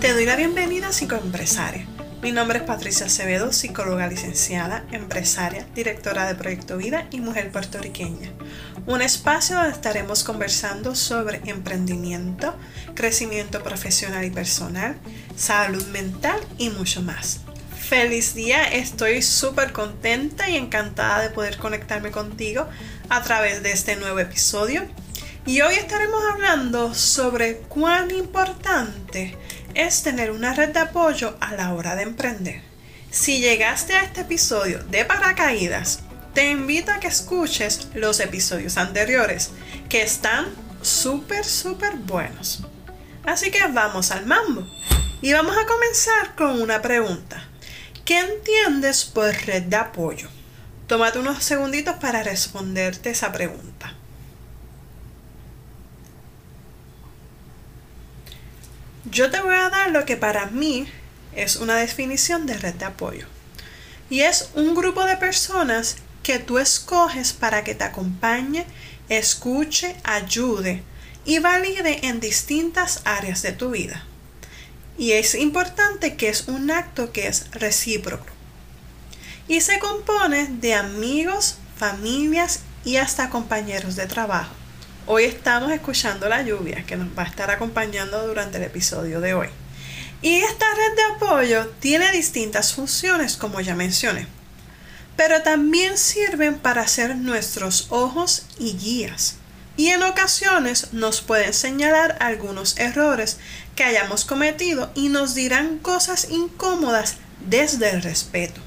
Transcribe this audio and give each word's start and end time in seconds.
Te 0.00 0.12
doy 0.12 0.26
la 0.26 0.36
bienvenida 0.36 0.88
a 0.88 0.92
Psicoempresaria. 0.92 1.86
Mi 2.24 2.32
nombre 2.32 2.60
es 2.60 2.64
Patricia 2.64 3.04
Acevedo, 3.04 3.52
psicóloga 3.52 4.06
licenciada, 4.06 4.86
empresaria, 4.92 5.66
directora 5.74 6.26
de 6.26 6.34
Proyecto 6.34 6.78
Vida 6.78 7.06
y 7.10 7.20
mujer 7.20 7.52
puertorriqueña. 7.52 8.32
Un 8.86 9.02
espacio 9.02 9.56
donde 9.56 9.72
estaremos 9.72 10.24
conversando 10.24 10.94
sobre 10.94 11.42
emprendimiento, 11.44 12.54
crecimiento 12.94 13.62
profesional 13.62 14.24
y 14.24 14.30
personal, 14.30 14.96
salud 15.36 15.84
mental 15.88 16.40
y 16.56 16.70
mucho 16.70 17.02
más. 17.02 17.40
Feliz 17.88 18.34
día, 18.34 18.64
estoy 18.64 19.20
súper 19.20 19.72
contenta 19.72 20.48
y 20.48 20.56
encantada 20.56 21.20
de 21.20 21.28
poder 21.28 21.58
conectarme 21.58 22.10
contigo 22.10 22.66
a 23.10 23.22
través 23.22 23.62
de 23.62 23.72
este 23.72 23.96
nuevo 23.96 24.18
episodio. 24.20 24.86
Y 25.44 25.60
hoy 25.60 25.74
estaremos 25.74 26.24
hablando 26.32 26.94
sobre 26.94 27.58
cuán 27.58 28.10
importante 28.10 29.36
es 29.74 30.02
tener 30.02 30.30
una 30.30 30.54
red 30.54 30.70
de 30.70 30.80
apoyo 30.80 31.36
a 31.40 31.54
la 31.54 31.74
hora 31.74 31.94
de 31.94 32.04
emprender. 32.04 32.62
Si 33.10 33.40
llegaste 33.40 33.92
a 33.92 34.04
este 34.04 34.22
episodio 34.22 34.82
de 34.84 35.04
paracaídas, 35.04 36.00
te 36.32 36.50
invito 36.50 36.90
a 36.90 37.00
que 37.00 37.08
escuches 37.08 37.88
los 37.94 38.18
episodios 38.20 38.78
anteriores, 38.78 39.50
que 39.90 40.00
están 40.00 40.46
súper, 40.80 41.44
súper 41.44 41.96
buenos. 41.96 42.64
Así 43.24 43.50
que 43.50 43.60
vamos 43.68 44.10
al 44.10 44.24
mambo. 44.24 44.66
Y 45.20 45.34
vamos 45.34 45.56
a 45.56 45.66
comenzar 45.66 46.34
con 46.34 46.62
una 46.62 46.80
pregunta. 46.80 47.50
¿Qué 48.04 48.18
entiendes 48.18 49.06
por 49.06 49.32
red 49.32 49.62
de 49.62 49.76
apoyo? 49.76 50.28
Tómate 50.86 51.18
unos 51.18 51.42
segunditos 51.42 51.96
para 51.96 52.22
responderte 52.22 53.08
esa 53.08 53.32
pregunta. 53.32 53.94
Yo 59.06 59.30
te 59.30 59.40
voy 59.40 59.54
a 59.54 59.70
dar 59.70 59.90
lo 59.90 60.04
que 60.04 60.18
para 60.18 60.46
mí 60.46 60.86
es 61.34 61.56
una 61.56 61.76
definición 61.76 62.44
de 62.44 62.58
red 62.58 62.74
de 62.74 62.84
apoyo. 62.84 63.26
Y 64.10 64.20
es 64.20 64.50
un 64.54 64.74
grupo 64.74 65.06
de 65.06 65.16
personas 65.16 65.96
que 66.22 66.38
tú 66.38 66.58
escoges 66.58 67.32
para 67.32 67.64
que 67.64 67.74
te 67.74 67.84
acompañe, 67.84 68.66
escuche, 69.08 69.96
ayude 70.04 70.82
y 71.24 71.38
valide 71.38 72.06
en 72.06 72.20
distintas 72.20 73.00
áreas 73.06 73.40
de 73.40 73.52
tu 73.52 73.70
vida. 73.70 74.04
Y 74.96 75.12
es 75.12 75.34
importante 75.34 76.16
que 76.16 76.28
es 76.28 76.46
un 76.46 76.70
acto 76.70 77.12
que 77.12 77.26
es 77.26 77.50
recíproco. 77.50 78.26
Y 79.48 79.60
se 79.60 79.78
compone 79.78 80.46
de 80.46 80.74
amigos, 80.74 81.56
familias 81.76 82.60
y 82.84 82.96
hasta 82.96 83.30
compañeros 83.30 83.96
de 83.96 84.06
trabajo. 84.06 84.54
Hoy 85.06 85.24
estamos 85.24 85.70
escuchando 85.72 86.28
la 86.28 86.42
lluvia 86.42 86.84
que 86.86 86.96
nos 86.96 87.08
va 87.08 87.24
a 87.24 87.26
estar 87.26 87.50
acompañando 87.50 88.26
durante 88.26 88.58
el 88.58 88.64
episodio 88.64 89.20
de 89.20 89.34
hoy. 89.34 89.48
Y 90.22 90.36
esta 90.36 90.64
red 90.74 90.96
de 90.96 91.02
apoyo 91.16 91.68
tiene 91.80 92.10
distintas 92.12 92.72
funciones, 92.72 93.36
como 93.36 93.60
ya 93.60 93.74
mencioné, 93.74 94.26
pero 95.16 95.42
también 95.42 95.98
sirven 95.98 96.54
para 96.58 96.86
ser 96.88 97.16
nuestros 97.16 97.88
ojos 97.90 98.46
y 98.58 98.72
guías. 98.78 99.36
Y 99.76 99.88
en 99.88 100.02
ocasiones 100.02 100.92
nos 100.92 101.20
pueden 101.20 101.52
señalar 101.52 102.16
algunos 102.20 102.78
errores 102.78 103.38
que 103.74 103.84
hayamos 103.84 104.24
cometido 104.24 104.90
y 104.94 105.08
nos 105.08 105.34
dirán 105.34 105.78
cosas 105.78 106.28
incómodas 106.30 107.16
desde 107.48 107.90
el 107.90 108.02
respeto. 108.02 108.60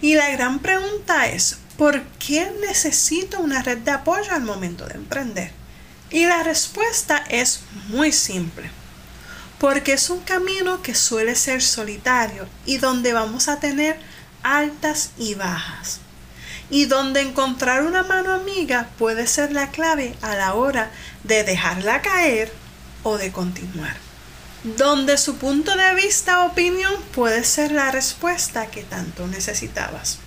Y 0.00 0.14
la 0.14 0.30
gran 0.30 0.60
pregunta 0.60 1.26
es, 1.26 1.58
¿por 1.76 2.02
qué 2.18 2.52
necesito 2.66 3.40
una 3.40 3.62
red 3.62 3.78
de 3.78 3.90
apoyo 3.90 4.32
al 4.32 4.42
momento 4.42 4.86
de 4.86 4.94
emprender? 4.94 5.50
Y 6.10 6.26
la 6.26 6.42
respuesta 6.44 7.24
es 7.28 7.60
muy 7.88 8.12
simple, 8.12 8.70
porque 9.58 9.94
es 9.94 10.10
un 10.10 10.20
camino 10.20 10.82
que 10.82 10.94
suele 10.94 11.34
ser 11.34 11.62
solitario 11.62 12.46
y 12.64 12.78
donde 12.78 13.12
vamos 13.12 13.48
a 13.48 13.58
tener 13.58 13.98
altas 14.44 15.10
y 15.18 15.34
bajas. 15.34 16.00
Y 16.68 16.86
donde 16.86 17.20
encontrar 17.20 17.82
una 17.82 18.02
mano 18.02 18.32
amiga 18.32 18.88
puede 18.98 19.26
ser 19.26 19.52
la 19.52 19.70
clave 19.70 20.14
a 20.22 20.34
la 20.34 20.54
hora 20.54 20.90
de 21.22 21.44
dejarla 21.44 22.02
caer 22.02 22.52
o 23.02 23.18
de 23.18 23.30
continuar 23.30 24.06
donde 24.76 25.16
su 25.16 25.36
punto 25.36 25.76
de 25.76 25.94
vista 25.94 26.42
o 26.42 26.48
opinión 26.48 26.92
puede 27.14 27.44
ser 27.44 27.70
la 27.70 27.92
respuesta 27.92 28.66
que 28.66 28.82
tanto 28.82 29.28
necesitabas. 29.28 30.18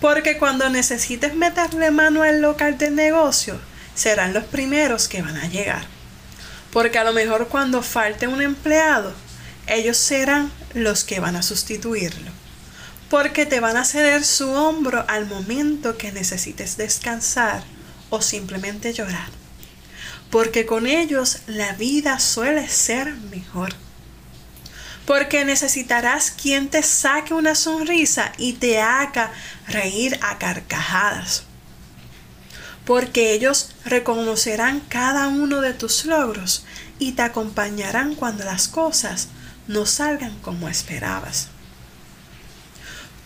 Porque 0.00 0.36
cuando 0.36 0.68
necesites 0.68 1.34
meterle 1.34 1.92
mano 1.92 2.22
al 2.22 2.42
local 2.42 2.76
de 2.76 2.90
negocio, 2.90 3.60
serán 3.94 4.34
los 4.34 4.44
primeros 4.44 5.06
que 5.06 5.22
van 5.22 5.36
a 5.36 5.46
llegar. 5.46 5.84
Porque 6.72 6.98
a 6.98 7.04
lo 7.04 7.12
mejor 7.12 7.46
cuando 7.46 7.82
falte 7.82 8.26
un 8.26 8.42
empleado, 8.42 9.14
ellos 9.68 9.96
serán 9.96 10.50
los 10.74 11.04
que 11.04 11.20
van 11.20 11.36
a 11.36 11.42
sustituirlo. 11.42 12.32
Porque 13.10 13.46
te 13.46 13.60
van 13.60 13.76
a 13.76 13.84
ceder 13.84 14.24
su 14.24 14.50
hombro 14.50 15.04
al 15.08 15.26
momento 15.26 15.96
que 15.96 16.12
necesites 16.12 16.76
descansar 16.76 17.62
o 18.10 18.20
simplemente 18.20 18.92
llorar 18.92 19.28
porque 20.30 20.66
con 20.66 20.86
ellos 20.86 21.38
la 21.46 21.72
vida 21.72 22.18
suele 22.18 22.68
ser 22.68 23.14
mejor. 23.14 23.74
Porque 25.06 25.44
necesitarás 25.44 26.32
quien 26.32 26.68
te 26.68 26.82
saque 26.82 27.32
una 27.32 27.54
sonrisa 27.54 28.32
y 28.38 28.54
te 28.54 28.80
haga 28.80 29.32
reír 29.68 30.18
a 30.20 30.38
carcajadas. 30.38 31.44
Porque 32.84 33.32
ellos 33.32 33.70
reconocerán 33.84 34.80
cada 34.88 35.28
uno 35.28 35.60
de 35.60 35.74
tus 35.74 36.04
logros 36.04 36.64
y 36.98 37.12
te 37.12 37.22
acompañarán 37.22 38.14
cuando 38.14 38.44
las 38.44 38.68
cosas 38.68 39.28
no 39.68 39.86
salgan 39.86 40.36
como 40.40 40.68
esperabas. 40.68 41.48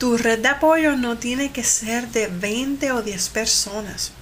Tu 0.00 0.16
red 0.16 0.38
de 0.38 0.49
apoyo 0.49 0.97
no 0.97 1.19
tiene 1.19 1.53
que 1.53 1.62
ser 1.62 2.09
de 2.09 2.27
20 2.28 2.91
o 2.93 3.03
10 3.03 3.28
personas. 3.28 4.12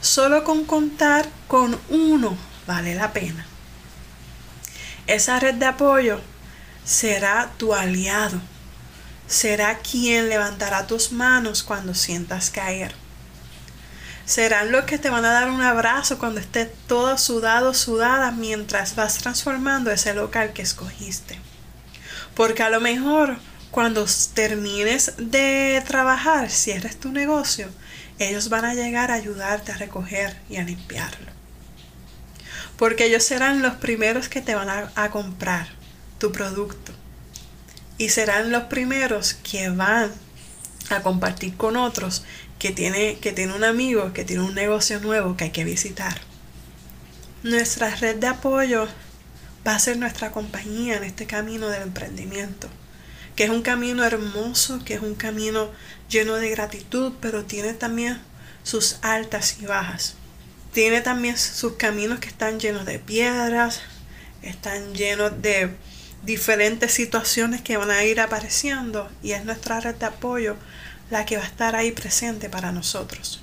Solo 0.00 0.42
con 0.42 0.64
contar 0.64 1.28
con 1.46 1.78
uno 1.90 2.36
vale 2.66 2.96
la 2.96 3.12
pena. 3.12 3.46
Esa 5.06 5.38
red 5.38 5.54
de 5.54 5.66
apoyo 5.66 6.20
será 6.84 7.52
tu 7.56 7.72
aliado. 7.72 8.40
Será 9.28 9.78
quien 9.78 10.28
levantará 10.28 10.88
tus 10.88 11.12
manos 11.12 11.62
cuando 11.62 11.94
sientas 11.94 12.50
caer. 12.50 12.92
Serán 14.24 14.72
los 14.72 14.86
que 14.86 14.98
te 14.98 15.08
van 15.08 15.24
a 15.24 15.30
dar 15.30 15.52
un 15.52 15.62
abrazo 15.62 16.18
cuando 16.18 16.40
estés 16.40 16.68
todo 16.88 17.16
sudado, 17.16 17.74
sudada, 17.74 18.32
mientras 18.32 18.96
vas 18.96 19.18
transformando 19.18 19.92
ese 19.92 20.14
local 20.14 20.52
que 20.52 20.62
escogiste. 20.62 21.38
Porque 22.34 22.64
a 22.64 22.70
lo 22.70 22.80
mejor 22.80 23.38
cuando 23.70 24.04
termines 24.34 25.12
de 25.18 25.82
trabajar, 25.86 26.50
cierres 26.50 26.98
tu 26.98 27.12
negocio, 27.12 27.68
ellos 28.18 28.48
van 28.48 28.64
a 28.64 28.74
llegar 28.74 29.10
a 29.10 29.14
ayudarte 29.14 29.72
a 29.72 29.76
recoger 29.76 30.36
y 30.48 30.56
a 30.56 30.64
limpiarlo. 30.64 31.30
Porque 32.76 33.04
ellos 33.04 33.22
serán 33.22 33.62
los 33.62 33.74
primeros 33.74 34.28
que 34.28 34.40
te 34.40 34.54
van 34.54 34.68
a, 34.68 35.10
comprar 35.10 35.68
tu 36.18 36.32
producto. 36.32 36.92
Y 37.96 38.08
serán 38.08 38.50
los 38.50 38.64
primeros 38.64 39.34
que 39.34 39.68
van 39.68 40.10
a 40.88 41.02
compartir 41.02 41.56
con 41.56 41.76
otros 41.76 42.24
que 42.58 42.70
tiene, 42.70 43.18
que 43.18 43.32
tiene 43.32 43.54
un 43.54 43.64
amigo, 43.64 44.12
que 44.12 44.24
tiene 44.24 44.42
un 44.42 44.54
negocio 44.54 44.98
nuevo 45.00 45.36
que 45.36 45.44
hay 45.44 45.50
que 45.50 45.64
visitar. 45.64 46.20
Nuestra 47.42 47.94
red 47.94 48.16
de 48.16 48.26
apoyo 48.26 48.88
va 49.66 49.74
a 49.74 49.78
ser 49.78 49.98
nuestra 49.98 50.32
compañía 50.32 50.96
en 50.96 51.04
este 51.04 51.26
camino 51.26 51.68
del 51.68 51.82
emprendimiento 51.82 52.68
que 53.40 53.44
es 53.44 53.50
un 53.50 53.62
camino 53.62 54.04
hermoso, 54.04 54.84
que 54.84 54.92
es 54.92 55.00
un 55.00 55.14
camino 55.14 55.70
lleno 56.10 56.34
de 56.34 56.50
gratitud, 56.50 57.14
pero 57.22 57.46
tiene 57.46 57.72
también 57.72 58.20
sus 58.64 58.98
altas 59.00 59.56
y 59.62 59.64
bajas. 59.64 60.14
Tiene 60.74 61.00
también 61.00 61.38
sus 61.38 61.76
caminos 61.76 62.18
que 62.18 62.28
están 62.28 62.60
llenos 62.60 62.84
de 62.84 62.98
piedras, 62.98 63.80
están 64.42 64.92
llenos 64.92 65.40
de 65.40 65.70
diferentes 66.22 66.92
situaciones 66.92 67.62
que 67.62 67.78
van 67.78 67.90
a 67.90 68.04
ir 68.04 68.20
apareciendo 68.20 69.10
y 69.22 69.32
es 69.32 69.42
nuestra 69.46 69.80
red 69.80 69.94
de 69.94 70.04
apoyo 70.04 70.56
la 71.08 71.24
que 71.24 71.38
va 71.38 71.42
a 71.42 71.46
estar 71.46 71.74
ahí 71.74 71.92
presente 71.92 72.50
para 72.50 72.72
nosotros. 72.72 73.42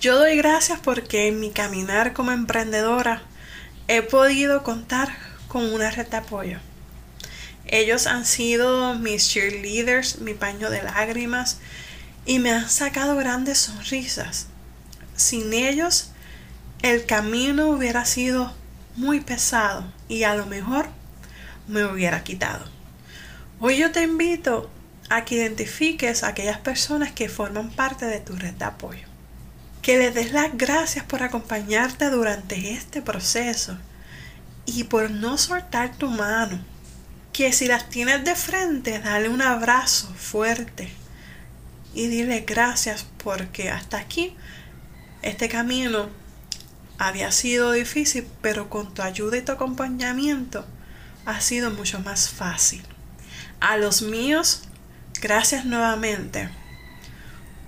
Yo 0.00 0.18
doy 0.18 0.38
gracias 0.38 0.80
porque 0.80 1.28
en 1.28 1.38
mi 1.38 1.50
caminar 1.50 2.14
como 2.14 2.32
emprendedora 2.32 3.22
he 3.86 4.02
podido 4.02 4.64
contar 4.64 5.16
con 5.46 5.72
una 5.72 5.88
red 5.92 6.08
de 6.08 6.16
apoyo. 6.16 6.58
Ellos 7.72 8.08
han 8.08 8.26
sido 8.26 8.94
mis 8.94 9.28
cheerleaders, 9.28 10.18
mi 10.18 10.34
paño 10.34 10.70
de 10.70 10.82
lágrimas 10.82 11.58
y 12.26 12.40
me 12.40 12.50
han 12.50 12.68
sacado 12.68 13.14
grandes 13.14 13.58
sonrisas. 13.58 14.48
Sin 15.14 15.52
ellos, 15.52 16.10
el 16.82 17.06
camino 17.06 17.68
hubiera 17.70 18.04
sido 18.04 18.52
muy 18.96 19.20
pesado 19.20 19.84
y 20.08 20.24
a 20.24 20.34
lo 20.34 20.46
mejor 20.46 20.88
me 21.68 21.84
hubiera 21.84 22.24
quitado. 22.24 22.64
Hoy 23.60 23.76
yo 23.76 23.92
te 23.92 24.02
invito 24.02 24.68
a 25.08 25.24
que 25.24 25.36
identifiques 25.36 26.24
a 26.24 26.28
aquellas 26.28 26.58
personas 26.58 27.12
que 27.12 27.28
forman 27.28 27.70
parte 27.70 28.06
de 28.06 28.18
tu 28.18 28.34
red 28.34 28.54
de 28.54 28.64
apoyo. 28.64 29.06
que 29.82 29.96
le 29.96 30.10
des 30.10 30.32
las 30.32 30.56
gracias 30.58 31.04
por 31.04 31.22
acompañarte 31.22 32.10
durante 32.10 32.72
este 32.72 33.00
proceso 33.00 33.78
y 34.66 34.84
por 34.84 35.10
no 35.10 35.38
soltar 35.38 35.96
tu 35.96 36.08
mano. 36.08 36.58
Que 37.40 37.54
si 37.54 37.68
las 37.68 37.88
tienes 37.88 38.22
de 38.22 38.34
frente, 38.34 38.98
dale 38.98 39.30
un 39.30 39.40
abrazo 39.40 40.12
fuerte 40.14 40.92
y 41.94 42.06
dile 42.08 42.40
gracias 42.40 43.06
porque 43.24 43.70
hasta 43.70 43.96
aquí 43.96 44.36
este 45.22 45.48
camino 45.48 46.10
había 46.98 47.32
sido 47.32 47.72
difícil, 47.72 48.28
pero 48.42 48.68
con 48.68 48.92
tu 48.92 49.00
ayuda 49.00 49.38
y 49.38 49.40
tu 49.40 49.52
acompañamiento 49.52 50.66
ha 51.24 51.40
sido 51.40 51.70
mucho 51.70 51.98
más 52.00 52.28
fácil. 52.28 52.82
A 53.58 53.78
los 53.78 54.02
míos, 54.02 54.64
gracias 55.22 55.64
nuevamente. 55.64 56.50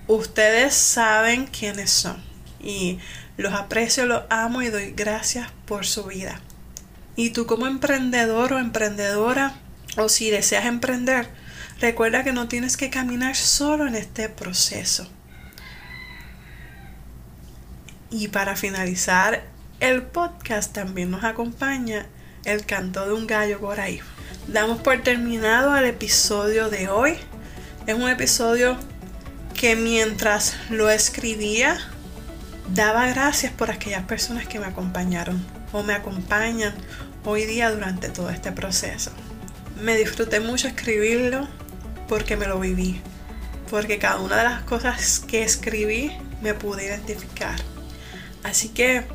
Ustedes 0.05 0.75
saben 0.75 1.47
quiénes 1.47 1.89
son 1.89 2.23
y 2.61 2.99
los 3.37 3.53
aprecio, 3.53 4.05
los 4.05 4.21
amo 4.29 4.61
y 4.61 4.69
doy 4.69 4.91
gracias 4.91 5.49
por 5.65 5.87
su 5.87 6.03
vida. 6.03 6.39
Y 7.15 7.29
tú 7.29 7.45
como 7.45 7.67
emprendedor 7.67 8.53
o 8.53 8.59
emprendedora, 8.59 9.55
o 9.97 10.09
si 10.09 10.29
deseas 10.31 10.65
emprender, 10.65 11.27
recuerda 11.79 12.23
que 12.23 12.33
no 12.33 12.47
tienes 12.47 12.77
que 12.77 12.89
caminar 12.89 13.35
solo 13.35 13.87
en 13.87 13.95
este 13.95 14.29
proceso. 14.29 15.07
Y 18.09 18.29
para 18.29 18.55
finalizar 18.55 19.43
el 19.79 20.03
podcast 20.03 20.73
también 20.73 21.11
nos 21.11 21.23
acompaña 21.23 22.05
el 22.45 22.65
canto 22.65 23.05
de 23.05 23.13
un 23.13 23.27
gallo 23.27 23.59
por 23.59 23.79
ahí. 23.79 24.01
Damos 24.47 24.81
por 24.81 25.01
terminado 25.01 25.75
el 25.75 25.85
episodio 25.85 26.69
de 26.69 26.89
hoy. 26.89 27.17
Es 27.87 27.95
un 27.95 28.09
episodio 28.09 28.77
que 29.53 29.75
mientras 29.75 30.55
lo 30.69 30.89
escribía 30.89 31.77
daba 32.73 33.05
gracias 33.05 33.51
por 33.53 33.69
aquellas 33.69 34.03
personas 34.05 34.47
que 34.47 34.59
me 34.59 34.65
acompañaron 34.65 35.45
o 35.71 35.83
me 35.83 35.93
acompañan 35.93 36.73
hoy 37.23 37.45
día 37.45 37.69
durante 37.69 38.09
todo 38.09 38.31
este 38.31 38.51
proceso. 38.51 39.11
Me 39.79 39.95
disfruté 39.95 40.39
mucho 40.39 40.67
escribirlo 40.67 41.47
porque 42.07 42.35
me 42.35 42.47
lo 42.47 42.59
viví, 42.59 42.99
porque 43.69 43.99
cada 43.99 44.19
una 44.19 44.37
de 44.37 44.43
las 44.43 44.63
cosas 44.63 45.19
que 45.19 45.43
escribí 45.43 46.11
me 46.41 46.55
pude 46.55 46.85
identificar. 46.85 47.55
Así 48.43 48.69
que 48.69 49.05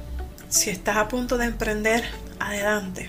si 0.48 0.70
estás 0.70 0.96
a 0.96 1.08
punto 1.08 1.36
de 1.36 1.46
emprender, 1.46 2.04
adelante. 2.38 3.08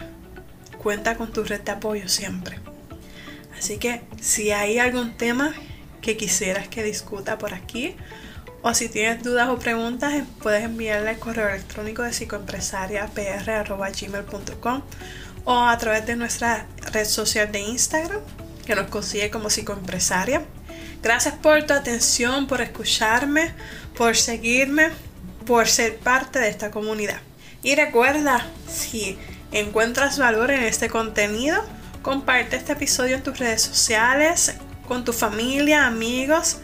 Cuenta 0.81 1.15
con 1.15 1.31
tu 1.31 1.43
red 1.43 1.61
de 1.61 1.73
apoyo 1.73 2.09
siempre. 2.09 2.57
Así 3.57 3.77
que 3.77 4.01
si 4.19 4.51
hay 4.51 4.79
algún 4.79 5.15
tema 5.15 5.53
que 6.01 6.17
quisieras 6.17 6.67
que 6.69 6.81
discuta 6.81 7.37
por 7.37 7.53
aquí, 7.53 7.95
o 8.61 8.73
si 8.73 8.89
tienes 8.89 9.23
dudas 9.23 9.47
o 9.49 9.57
preguntas, 9.57 10.13
puedes 10.41 10.65
enviarle 10.65 11.11
al 11.11 11.19
correo 11.19 11.47
electrónico 11.47 12.03
de 12.03 12.11
psicoempresariapr.gmail.com 12.11 14.81
o 15.45 15.57
a 15.57 15.77
través 15.77 16.05
de 16.05 16.17
nuestra 16.17 16.67
red 16.91 17.05
social 17.05 17.49
de 17.51 17.61
Instagram, 17.61 18.19
que 18.65 18.75
nos 18.75 18.87
consigue 18.87 19.31
como 19.31 19.49
psicoempresaria. 19.49 20.43
Gracias 21.01 21.35
por 21.35 21.63
tu 21.63 21.73
atención, 21.73 22.47
por 22.47 22.59
escucharme, 22.61 23.53
por 23.95 24.17
seguirme 24.17 24.89
por 25.45 25.65
ser 25.67 25.95
parte 25.97 26.39
de 26.39 26.49
esta 26.49 26.69
comunidad. 26.69 27.21
Y 27.63 27.75
recuerda, 27.75 28.45
si 28.67 29.17
encuentras 29.51 30.19
valor 30.19 30.51
en 30.51 30.63
este 30.63 30.89
contenido, 30.89 31.63
comparte 32.01 32.57
este 32.57 32.73
episodio 32.73 33.15
en 33.15 33.23
tus 33.23 33.39
redes 33.39 33.61
sociales, 33.61 34.55
con 34.87 35.05
tu 35.05 35.13
familia, 35.13 35.87
amigos 35.87 36.57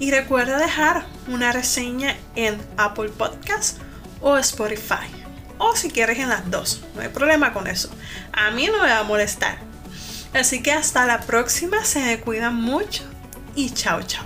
y 0.00 0.10
recuerda 0.10 0.58
dejar 0.58 1.04
una 1.28 1.52
reseña 1.52 2.16
en 2.34 2.60
Apple 2.76 3.10
Podcast 3.10 3.78
o 4.20 4.36
Spotify. 4.38 5.06
O 5.58 5.76
si 5.76 5.90
quieres 5.90 6.18
en 6.18 6.30
las 6.30 6.50
dos, 6.50 6.82
no 6.96 7.02
hay 7.02 7.08
problema 7.08 7.52
con 7.52 7.68
eso. 7.68 7.90
A 8.32 8.50
mí 8.50 8.66
no 8.66 8.82
me 8.82 8.88
va 8.88 8.98
a 8.98 9.04
molestar. 9.04 9.58
Así 10.32 10.62
que 10.62 10.72
hasta 10.72 11.06
la 11.06 11.20
próxima, 11.20 11.84
se 11.84 12.00
me 12.00 12.18
cuidan 12.18 12.54
mucho 12.54 13.04
y 13.54 13.70
chao 13.70 14.02
chao. 14.02 14.24